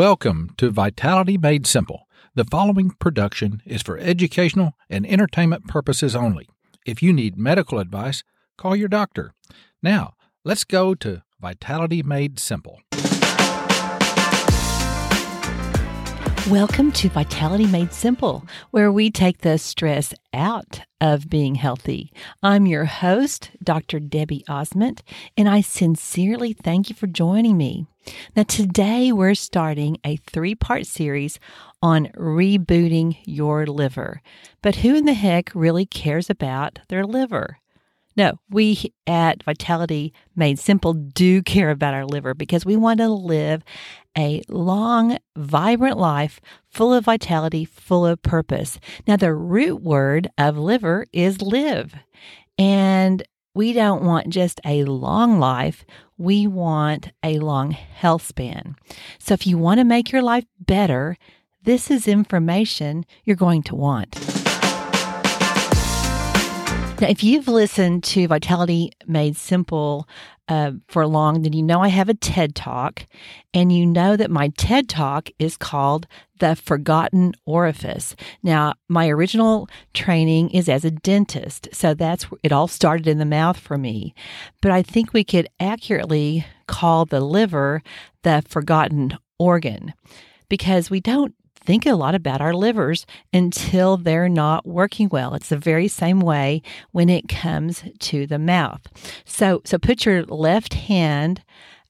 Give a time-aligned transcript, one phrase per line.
[0.00, 2.08] Welcome to Vitality Made Simple.
[2.34, 6.48] The following production is for educational and entertainment purposes only.
[6.86, 8.24] If you need medical advice,
[8.56, 9.34] call your doctor.
[9.82, 12.80] Now, let's go to Vitality Made Simple.
[16.48, 22.10] Welcome to Vitality Made Simple, where we take the stress out of being healthy.
[22.42, 24.00] I'm your host, Dr.
[24.00, 25.00] Debbie Osment,
[25.36, 27.86] and I sincerely thank you for joining me.
[28.34, 31.38] Now, today we're starting a three part series
[31.82, 34.22] on rebooting your liver.
[34.62, 37.58] But who in the heck really cares about their liver?
[38.16, 43.08] No, we at Vitality Made Simple do care about our liver because we want to
[43.08, 43.62] live
[44.18, 48.80] a long, vibrant life full of vitality, full of purpose.
[49.06, 51.94] Now, the root word of liver is live.
[52.58, 53.22] And
[53.54, 55.84] we don't want just a long life,
[56.20, 58.76] we want a long health span.
[59.18, 61.16] So, if you want to make your life better,
[61.62, 64.39] this is information you're going to want.
[67.00, 70.06] Now, if you've listened to Vitality Made Simple
[70.48, 73.06] uh, for long, then you know I have a TED Talk,
[73.54, 76.06] and you know that my TED Talk is called
[76.40, 78.14] The Forgotten Orifice.
[78.42, 83.24] Now, my original training is as a dentist, so that's it all started in the
[83.24, 84.14] mouth for me.
[84.60, 87.82] But I think we could accurately call the liver
[88.24, 89.94] the forgotten organ
[90.50, 95.34] because we don't think a lot about our livers until they're not working well.
[95.34, 98.80] It's the very same way when it comes to the mouth.
[99.24, 101.42] So, so put your left hand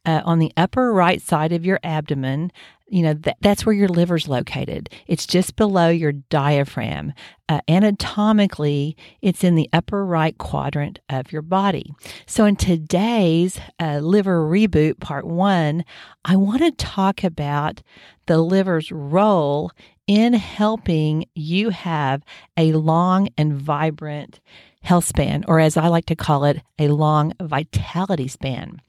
[0.04, 2.52] uh, on the upper right side of your abdomen
[2.91, 7.12] you know th- that's where your liver's located it's just below your diaphragm
[7.48, 11.92] uh, anatomically it's in the upper right quadrant of your body
[12.27, 15.84] so in today's uh, liver reboot part one
[16.24, 17.82] i want to talk about
[18.27, 19.70] the liver's role
[20.06, 22.22] in helping you have
[22.56, 24.41] a long and vibrant
[24.82, 28.81] health span, or as I like to call it, a long vitality span.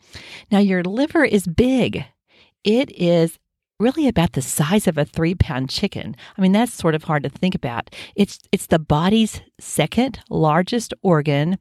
[0.52, 2.06] Now, your liver is big.
[2.64, 3.38] It is
[3.82, 6.16] really about the size of a three pound chicken.
[6.38, 7.94] I mean, that's sort of hard to think about.
[8.16, 11.58] It's, it's the body's second largest organ,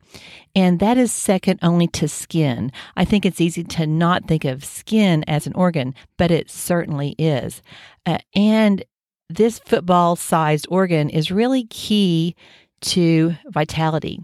[0.55, 2.71] and that is second only to skin.
[2.97, 7.15] I think it's easy to not think of skin as an organ, but it certainly
[7.19, 7.63] is.
[8.07, 8.85] Uh, and
[9.29, 12.35] this football sized organ is really key
[12.81, 14.21] to vitality.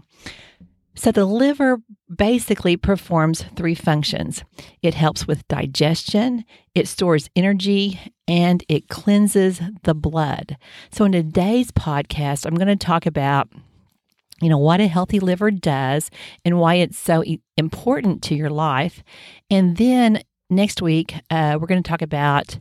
[0.97, 1.77] So, the liver
[2.13, 4.43] basically performs three functions
[4.81, 6.43] it helps with digestion,
[6.73, 10.57] it stores energy, and it cleanses the blood.
[10.91, 13.47] So, in today's podcast, I'm going to talk about
[14.41, 16.09] you know what a healthy liver does
[16.43, 17.23] and why it's so
[17.57, 19.03] important to your life
[19.49, 20.21] and then
[20.51, 22.59] next week uh, we're going to talk about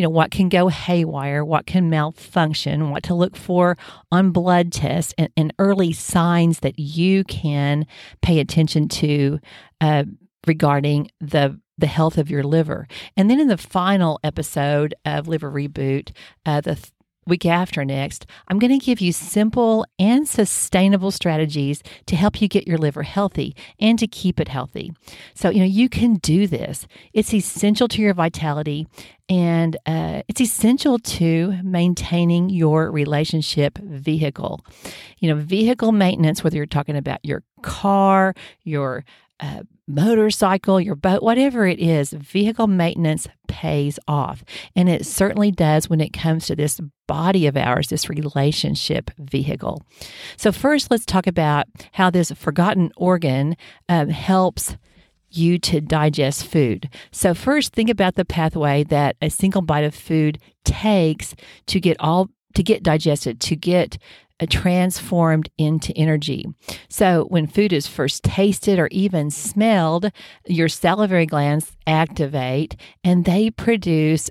[0.00, 3.76] you know, what can go haywire, what can malfunction, what to look for
[4.10, 7.86] on blood tests, and, and early signs that you can
[8.22, 9.38] pay attention to
[9.82, 10.04] uh,
[10.46, 12.88] regarding the the health of your liver.
[13.14, 16.82] And then in the final episode of Liver Reboot, uh, the
[17.26, 22.48] week after next, I'm going to give you simple and sustainable strategies to help you
[22.48, 24.92] get your liver healthy and to keep it healthy.
[25.34, 26.86] So, you know, you can do this.
[27.12, 28.86] It's essential to your vitality
[29.28, 34.60] and uh, it's essential to maintaining your relationship vehicle.
[35.18, 39.04] You know, vehicle maintenance, whether you're talking about your car, your
[39.38, 39.62] uh,
[39.94, 44.44] motorcycle, your boat, whatever it is, vehicle maintenance pays off.
[44.76, 49.82] And it certainly does when it comes to this body of ours, this relationship vehicle.
[50.36, 53.56] So, first, let's talk about how this forgotten organ
[53.88, 54.76] um, helps
[55.30, 56.88] you to digest food.
[57.12, 61.34] So, first, think about the pathway that a single bite of food takes
[61.66, 63.96] to get all to get digested, to get
[64.46, 66.46] transformed into energy.
[66.88, 70.10] So, when food is first tasted or even smelled,
[70.46, 74.30] your salivary glands activate and they produce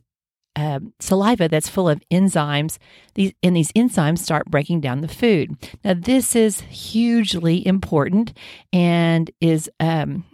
[0.55, 2.77] uh, saliva that's full of enzymes.
[3.15, 5.55] These and these enzymes start breaking down the food.
[5.83, 8.33] Now, this is hugely important
[8.73, 10.25] and is um,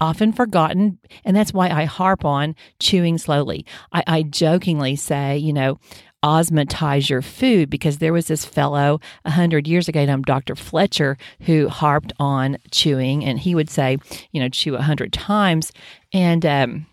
[0.00, 3.66] often forgotten, and that's why I harp on chewing slowly.
[3.92, 5.78] I, I jokingly say, you know,
[6.26, 10.56] osmotize your food because there was this fellow a hundred years ago named Dr.
[10.56, 13.98] Fletcher who harped on chewing, and he would say,
[14.32, 15.72] you know, chew a hundred times,
[16.12, 16.86] and um,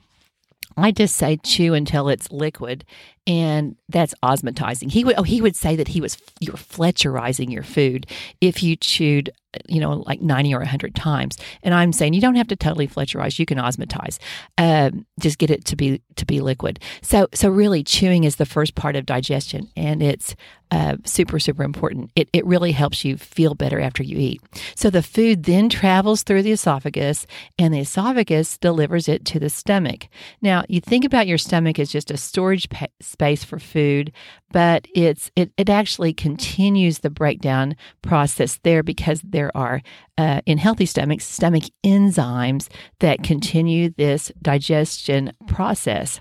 [0.77, 2.85] I just say chew until it's liquid,
[3.25, 4.91] and that's osmotizing.
[4.91, 8.07] He would oh he would say that he was you're Fletcherizing your food
[8.41, 9.31] if you chewed
[9.67, 11.37] you know, like 90 or 100 times.
[11.61, 13.37] And I'm saying you don't have to totally Fletcherize.
[13.37, 14.17] You can osmotize.
[14.57, 16.79] Um, just get it to be to be liquid.
[17.01, 20.35] So so really chewing is the first part of digestion and it's
[20.73, 22.09] uh, super, super important.
[22.15, 24.41] It, it really helps you feel better after you eat.
[24.75, 27.27] So the food then travels through the esophagus,
[27.59, 30.07] and the esophagus delivers it to the stomach.
[30.41, 34.11] Now, you think about your stomach as just a storage pa- space for food,
[34.51, 39.81] but it's it, it actually continues the breakdown process there because there are
[40.17, 42.69] uh, in healthy stomachs stomach enzymes
[42.99, 46.19] that continue this digestion process.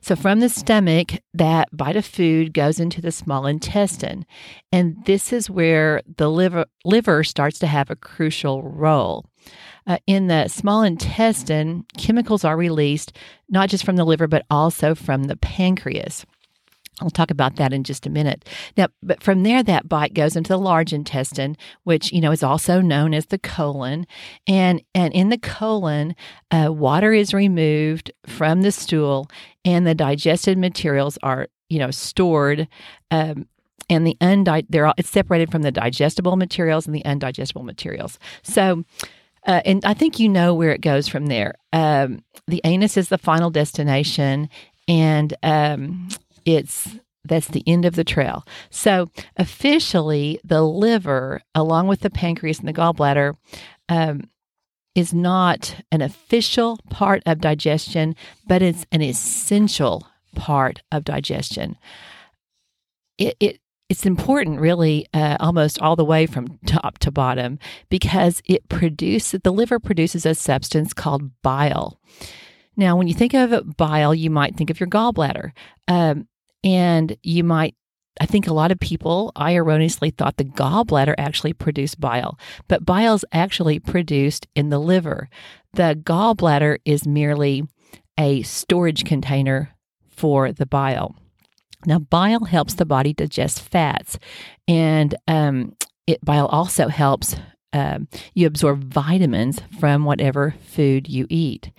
[0.00, 4.24] So, from the stomach, that bite of food goes into the small intestine.
[4.70, 9.26] And this is where the liver, liver starts to have a crucial role.
[9.88, 13.16] Uh, in the small intestine, chemicals are released
[13.48, 16.26] not just from the liver, but also from the pancreas.
[17.00, 18.44] I'll talk about that in just a minute.
[18.76, 22.42] Now, but from there, that bite goes into the large intestine, which you know is
[22.42, 24.06] also known as the colon,
[24.46, 26.16] and and in the colon,
[26.50, 29.30] uh, water is removed from the stool,
[29.64, 32.68] and the digested materials are you know stored.
[33.10, 33.46] Um,
[33.90, 38.18] and the undi- they're all, it's separated from the digestible materials and the undigestible materials.
[38.42, 38.84] So,
[39.46, 41.54] uh, and I think you know where it goes from there.
[41.72, 44.48] Um, the anus is the final destination,
[44.86, 46.08] and um,
[46.44, 48.46] it's that's the end of the trail.
[48.70, 53.36] So officially, the liver, along with the pancreas and the gallbladder,
[53.88, 54.30] um,
[54.94, 61.76] is not an official part of digestion, but it's an essential part of digestion.
[63.18, 67.58] It, it it's important, really, uh, almost all the way from top to bottom,
[67.88, 72.00] because it produces the liver produces a substance called bile.
[72.76, 75.52] Now, when you think of bile, you might think of your gallbladder.
[75.88, 76.28] Um,
[76.62, 77.74] and you might
[78.20, 82.84] I think a lot of people, I erroneously thought the gallbladder actually produced bile, but
[82.84, 85.28] bile is actually produced in the liver.
[85.74, 87.64] The gallbladder is merely
[88.18, 89.70] a storage container
[90.08, 91.14] for the bile.
[91.86, 94.18] Now, bile helps the body digest fats,
[94.66, 95.76] and um,
[96.06, 97.36] it bile also helps
[97.72, 101.70] um, you absorb vitamins from whatever food you eat.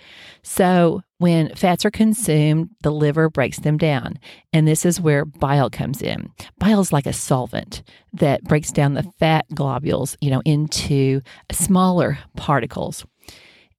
[0.44, 4.20] So, when fats are consumed, the liver breaks them down.
[4.54, 6.30] And this is where bile comes in.
[6.60, 12.20] Bile is like a solvent that breaks down the fat globules, you know, into smaller
[12.38, 13.06] particles.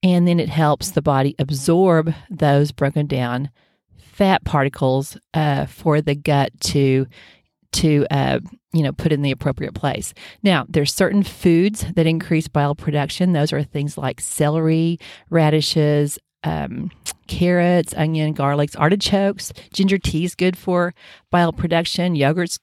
[0.03, 3.51] And then it helps the body absorb those broken down
[4.21, 7.07] fat particles uh, for the gut to
[7.73, 8.39] to uh,
[8.75, 10.13] you know put in the appropriate place.
[10.43, 13.33] Now there's certain foods that increase bile production.
[13.33, 14.99] Those are things like celery
[15.31, 16.91] radishes um,
[17.29, 19.55] carrots onion garlics artichokes.
[19.73, 20.93] Ginger tea is good for
[21.31, 22.15] bile production.
[22.15, 22.59] Yogurt's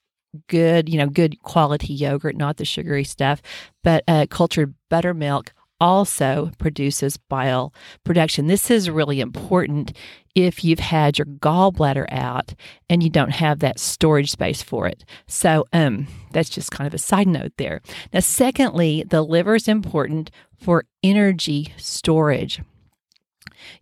[0.48, 3.42] good you know good quality yogurt not the sugary stuff.
[3.84, 8.48] But uh, cultured buttermilk also produces bile production.
[8.48, 9.96] This is really important
[10.36, 12.54] if you've had your gallbladder out
[12.90, 15.04] and you don't have that storage space for it.
[15.28, 17.82] So, um, that's just kind of a side note there.
[18.14, 22.62] Now, secondly, the liver is important for energy storage.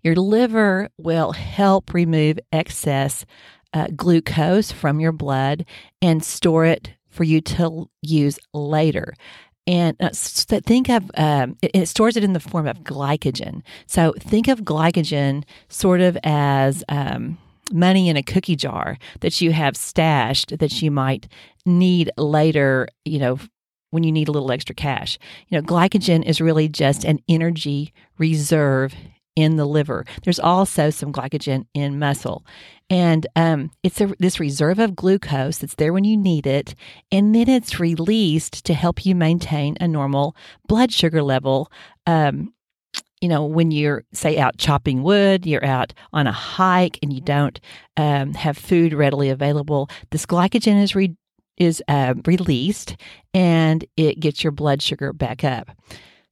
[0.02, 3.26] Your liver will help remove excess
[3.74, 5.66] uh, glucose from your blood
[6.02, 9.14] and store it for you to use later
[9.68, 13.64] and uh, think of um, it, it, stores it in the form of glycogen.
[13.88, 17.38] So think of glycogen sort of as um,
[17.72, 21.28] money in a cookie jar that you have stashed that you might
[21.66, 22.88] need later.
[23.06, 23.40] You know.
[23.92, 27.94] When you need a little extra cash, you know, glycogen is really just an energy
[28.18, 28.94] reserve
[29.36, 30.06] in the liver.
[30.24, 32.46] There's also some glycogen in muscle.
[32.90, 36.76] And um, it's a, this reserve of glucose that's there when you need it.
[37.12, 40.36] And then it's released to help you maintain a normal
[40.68, 41.72] blood sugar level.
[42.06, 42.54] Um,
[43.22, 47.22] you know, when you're, say, out chopping wood, you're out on a hike and you
[47.22, 47.60] don't
[47.98, 51.16] um, have food readily available, this glycogen is re-
[51.58, 52.98] is uh, released
[53.34, 55.70] and it gets your blood sugar back up.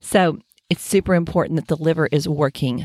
[0.01, 0.37] So
[0.73, 2.83] it's super important that the liver is working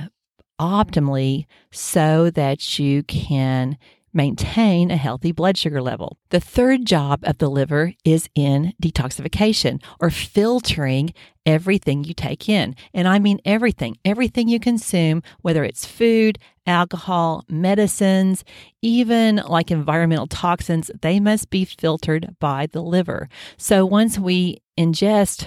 [0.60, 3.78] optimally so that you can
[4.12, 6.18] maintain a healthy blood sugar level.
[6.28, 11.14] The third job of the liver is in detoxification or filtering
[11.46, 12.76] everything you take in.
[12.92, 18.44] And I mean everything, everything you consume, whether it's food, alcohol, medicines,
[18.82, 23.30] even like environmental toxins, they must be filtered by the liver.
[23.56, 25.46] So once we ingest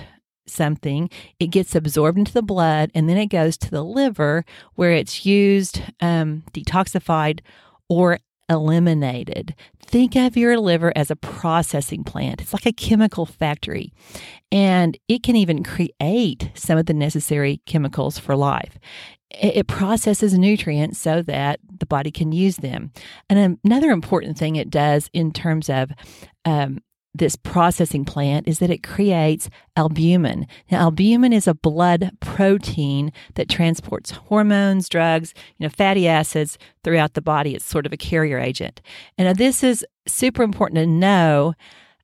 [0.52, 4.92] something, it gets absorbed into the blood and then it goes to the liver where
[4.92, 7.40] it's used, um, detoxified,
[7.90, 8.20] or
[8.52, 9.56] eliminated.
[9.80, 12.42] Think of your liver as a processing plant.
[12.42, 13.94] It's like a chemical factory,
[14.52, 18.78] and it can even create some of the necessary chemicals for life.
[19.30, 22.92] It processes nutrients so that the body can use them.
[23.30, 25.92] And another important thing it does in terms of
[26.44, 26.80] um,
[27.14, 30.48] this processing plant is that it creates albumin.
[30.72, 37.14] Now, albumin is a blood protein that transports hormones, drugs, you know, fatty acids throughout
[37.14, 37.54] the body.
[37.56, 38.82] It's sort of a carrier agent.
[39.18, 41.54] And this is super important to know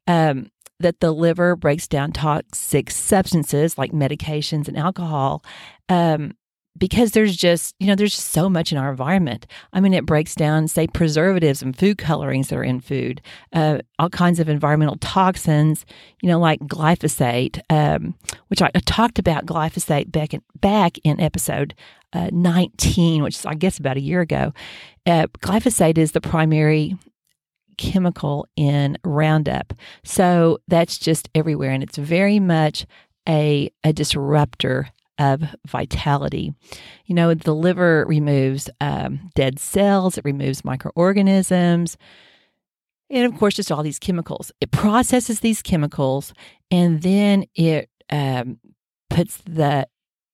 [0.08, 5.44] um, that the liver breaks down toxic substances like medications and alcohol
[5.90, 6.34] um,
[6.78, 9.48] because there's just you know there's just so much in our environment.
[9.74, 13.22] I mean it breaks down say preservatives and food colorings that are in food
[13.54, 15.86] uh, all kinds of environmental toxins
[16.22, 18.16] you know like glyphosate um,
[18.48, 21.74] which I, I, talked about glyphosate back in, back in episode
[22.14, 24.54] uh, 19 which is i guess about a year ago.
[25.06, 26.98] Uh, glyphosate is the primary
[27.78, 29.74] chemical in roundup.
[30.04, 32.86] So that's just everywhere and it's very much
[33.28, 36.54] a, a disruptor of vitality.
[37.06, 41.98] You know, the liver removes um, dead cells, it removes microorganisms,
[43.10, 44.52] and of course, just all these chemicals.
[44.60, 46.34] It processes these chemicals
[46.70, 48.60] and then it um,
[49.10, 49.88] puts the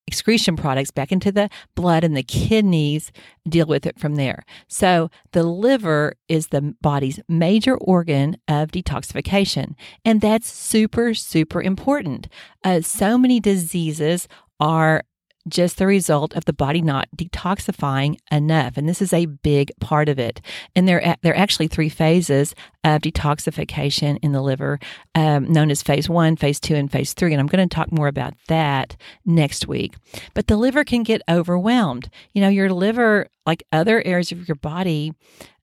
[0.06, 3.10] excretion products back into the blood and the kidneys
[3.48, 4.44] deal with it from there.
[4.68, 9.74] So the liver is the body's major organ of detoxification.
[10.04, 12.28] And that's super, super important.
[12.62, 14.28] Uh, so many diseases
[14.64, 15.04] are
[15.46, 18.78] just the result of the body not detoxifying enough.
[18.78, 20.40] And this is a big part of it.
[20.74, 24.78] And there, there are actually three phases of detoxification in the liver,
[25.14, 27.32] um, known as phase one, phase two, and phase three.
[27.34, 29.96] And I'm going to talk more about that next week.
[30.32, 32.08] But the liver can get overwhelmed.
[32.32, 35.12] You know, your liver, like other areas of your body,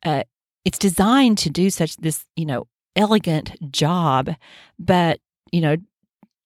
[0.03, 0.23] uh,
[0.63, 4.35] it's designed to do such this, you know, elegant job,
[4.77, 5.19] but
[5.51, 5.75] you know,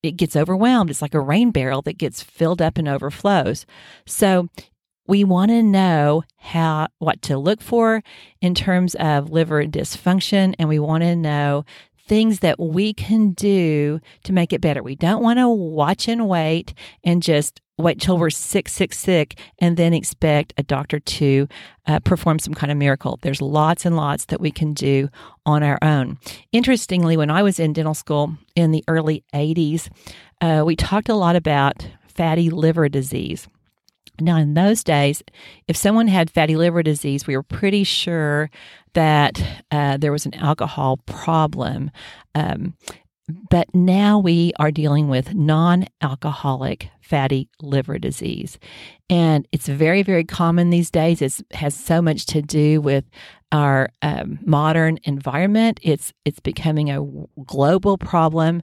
[0.06, 0.90] it gets overwhelmed.
[0.90, 3.66] It's like a rain barrel that gets filled up and overflows.
[4.06, 4.50] So
[5.08, 8.02] we want to know how what to look for
[8.42, 11.66] in terms of liver dysfunction and we want to know
[12.08, 14.84] things that we can do to make it better.
[14.84, 19.40] We don't want to watch and wait and just wait till we're sick, sick, sick,
[19.60, 21.48] and then expect a doctor to
[21.88, 23.20] uh, perform some kind of miracle.
[23.22, 25.10] There's lots and lots that we can do
[25.46, 26.18] on our own.
[26.52, 29.90] Interestingly, when I was in dental school in the early 80s,
[30.42, 33.48] uh, we talked a lot about fatty liver disease.
[34.22, 35.22] Now, in those days,
[35.68, 38.50] if someone had fatty liver disease, we were pretty sure
[38.96, 41.92] that uh, there was an alcohol problem.
[42.34, 42.76] Um,
[43.28, 48.60] but now we are dealing with non alcoholic fatty liver disease.
[49.10, 51.22] And it's very, very common these days.
[51.22, 53.06] It has so much to do with
[53.52, 55.80] our um, modern environment.
[55.84, 57.06] It's, it's becoming a
[57.46, 58.62] global problem.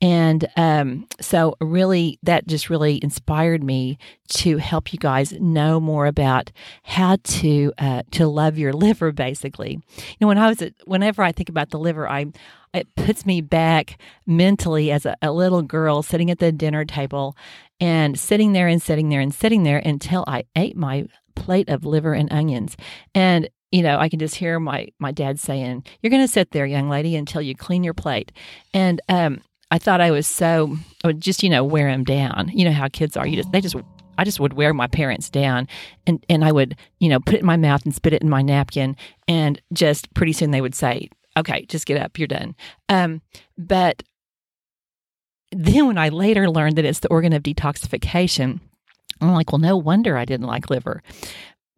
[0.00, 3.96] And um, so, really, that just really inspired me
[4.30, 6.52] to help you guys know more about
[6.82, 9.12] how to uh, to love your liver.
[9.12, 12.26] Basically, you know, when I was at, whenever I think about the liver, I
[12.74, 17.36] it puts me back mentally as a, a little girl sitting at the dinner table
[17.80, 21.84] and sitting there and sitting there and sitting there until I ate my plate of
[21.84, 22.76] liver and onions.
[23.14, 26.52] And you know, I can just hear my my dad saying, "You're going to sit
[26.52, 28.30] there, young lady, until you clean your plate."
[28.72, 29.40] And um,
[29.70, 32.50] I thought I was so I would just you know wear him down.
[32.54, 33.26] You know how kids are.
[33.26, 33.74] You just they just
[34.16, 35.66] I just would wear my parents down
[36.06, 38.28] and and I would you know put it in my mouth and spit it in
[38.28, 42.54] my napkin and just pretty soon they would say okay, just get up, you're done.
[42.88, 43.22] Um,
[43.58, 44.02] but
[45.52, 48.60] then when I later learned that it's the organ of detoxification,
[49.20, 51.02] I'm like, well, no wonder I didn't like liver.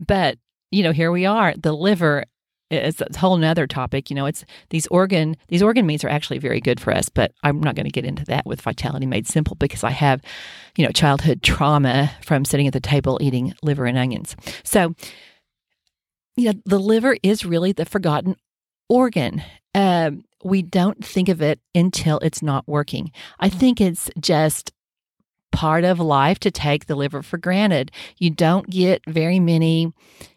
[0.00, 0.38] But,
[0.70, 1.54] you know, here we are.
[1.56, 2.24] The liver
[2.70, 4.10] is a whole nother topic.
[4.10, 7.32] You know, it's these organ these organ meats are actually very good for us, but
[7.42, 10.20] I'm not going to get into that with Vitality Made Simple because I have,
[10.76, 14.34] you know, childhood trauma from sitting at the table eating liver and onions.
[14.64, 14.94] So,
[16.36, 18.36] you know, the liver is really the forgotten
[18.88, 19.42] organ.
[19.74, 23.10] Um, we don't think of it until it's not working.
[23.40, 24.72] I think it's just
[25.52, 27.90] part of life to take the liver for granted.
[28.18, 29.92] You don't get very many,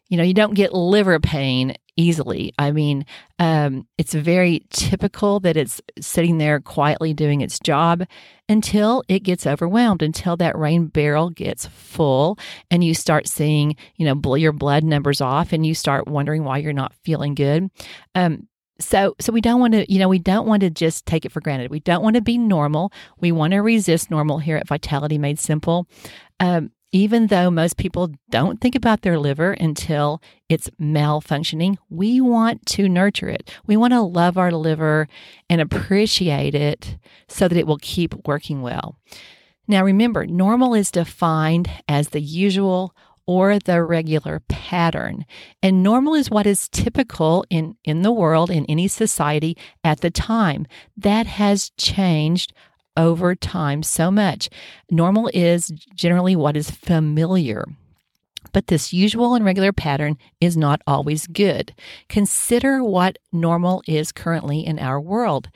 [0.07, 2.53] you know, you don't get liver pain easily.
[2.57, 3.05] I mean,
[3.39, 8.05] um, it's very typical that it's sitting there quietly doing its job
[8.47, 12.39] until it gets overwhelmed, until that rain barrel gets full,
[12.71, 16.59] and you start seeing, you know, your blood numbers off, and you start wondering why
[16.59, 17.69] you're not feeling good.
[18.15, 18.47] Um,
[18.79, 21.33] so, so we don't want to, you know, we don't want to just take it
[21.33, 21.69] for granted.
[21.69, 22.93] We don't want to be normal.
[23.19, 25.85] We want to resist normal here at Vitality Made Simple.
[26.39, 32.65] Um, even though most people don't think about their liver until it's malfunctioning, we want
[32.65, 33.49] to nurture it.
[33.67, 35.07] We want to love our liver
[35.49, 38.97] and appreciate it so that it will keep working well.
[39.67, 42.95] Now, remember, normal is defined as the usual
[43.27, 45.23] or the regular pattern.
[45.61, 50.09] And normal is what is typical in, in the world, in any society at the
[50.09, 50.65] time.
[50.97, 52.53] That has changed
[52.99, 54.49] over time so much.
[54.91, 57.65] Normal is generally what is familiar.
[58.51, 61.73] But this usual and regular pattern is not always good.
[62.09, 65.49] Consider what normal is currently in our world.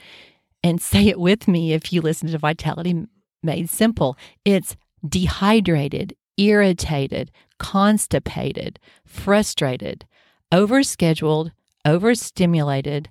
[0.63, 3.05] And say it with me if you listen to Vitality
[3.43, 4.17] Made Simple.
[4.45, 4.75] It's
[5.07, 10.05] dehydrated, irritated, constipated, frustrated,
[10.51, 11.51] overscheduled,
[11.85, 13.09] overstimulated,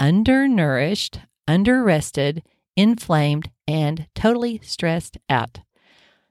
[0.00, 2.42] undernourished, underrested,
[2.78, 5.60] inflamed, and totally stressed out.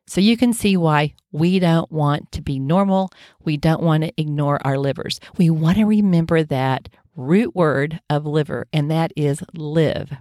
[0.08, 3.12] So you can see why we don't want to be normal.
[3.44, 5.20] We don't want to ignore our livers.
[5.38, 6.88] We want to remember that
[7.18, 10.14] root word of liver, and that is live.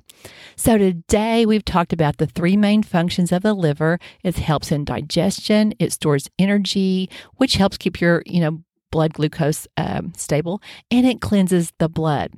[0.57, 4.01] So today we've talked about the three main functions of the liver.
[4.25, 9.69] It helps in digestion, it stores energy, which helps keep your, you know, blood glucose
[9.77, 12.33] um, stable, and it cleanses the blood.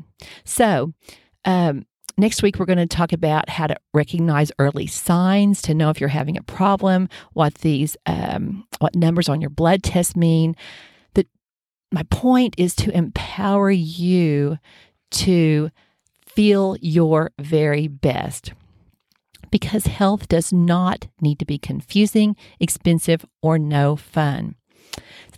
[0.45, 0.93] So,
[1.45, 1.87] um,
[2.19, 6.01] Next week, we're going to talk about how to recognize early signs to know if
[6.01, 10.57] you're having a problem, what these um, what numbers on your blood test mean.
[11.15, 11.29] That
[11.93, 14.59] my point is to empower you
[15.13, 15.71] to
[16.27, 18.53] feel your very best
[19.53, 24.57] because health does not need to be confusing, expensive, or no fun.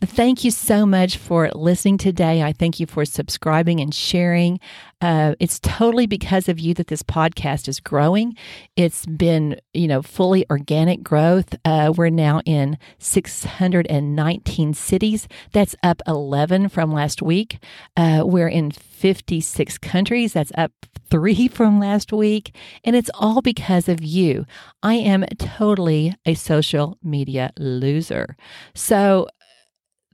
[0.02, 2.42] Thank you so much for listening today.
[2.42, 4.58] I thank you for subscribing and sharing.
[5.02, 8.34] Uh, it's totally because of you that this podcast is growing.
[8.76, 11.54] It's been, you know, fully organic growth.
[11.66, 15.28] Uh, we're now in 619 cities.
[15.52, 17.58] That's up 11 from last week.
[17.94, 20.32] Uh, we're in 56 countries.
[20.32, 20.72] That's up
[21.10, 22.56] three from last week.
[22.84, 24.46] And it's all because of you.
[24.82, 28.36] I am totally a social media loser.
[28.74, 29.26] So,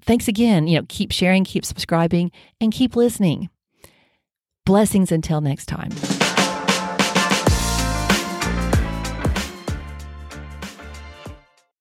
[0.07, 0.67] thanks again.
[0.67, 3.51] You know, keep sharing, keep subscribing, and keep listening.
[4.65, 5.91] Blessings until next time.